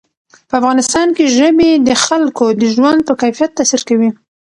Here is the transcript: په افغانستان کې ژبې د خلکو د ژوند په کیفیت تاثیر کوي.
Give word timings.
په 0.49 0.53
افغانستان 0.59 1.07
کې 1.15 1.25
ژبې 1.37 1.71
د 1.87 1.89
خلکو 2.05 2.45
د 2.61 2.63
ژوند 2.75 2.99
په 3.07 3.13
کیفیت 3.21 3.51
تاثیر 3.57 3.81
کوي. 3.89 4.09